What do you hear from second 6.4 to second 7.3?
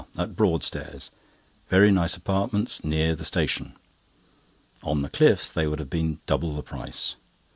the price.